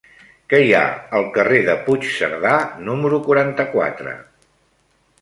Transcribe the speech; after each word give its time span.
Què 0.53 0.61
hi 0.67 0.71
ha 0.77 0.85
al 1.19 1.27
carrer 1.35 1.59
de 1.69 1.77
Puigcerdà 1.89 2.57
número 2.91 3.23
quaranta-quatre? 3.31 4.19